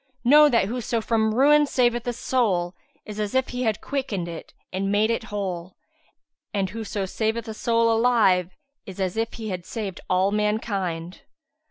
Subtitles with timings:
[0.23, 2.73] Know that whoso from ruin saveth a soul,
[3.05, 5.75] is as if he had quickened it and made it whole;
[6.51, 11.21] and whoso saveth a soul alive, is as if he had saved all mankind.